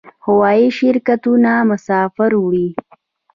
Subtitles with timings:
[0.25, 2.67] هوایی شرکتونه مسافر وړي